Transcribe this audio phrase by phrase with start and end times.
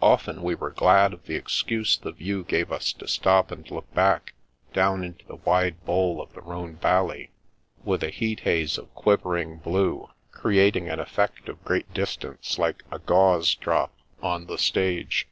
[0.00, 3.92] Often we were glad of the excuse the view gave us to stop and look
[3.92, 4.32] back«
[4.72, 7.30] down into the wide bowl of the Rhone Valley,
[7.82, 12.98] with a heat haze of quivering blue, creating an effect of great distance, like a
[13.00, 13.92] '^ gauze drop"
[14.22, 15.26] on the stage.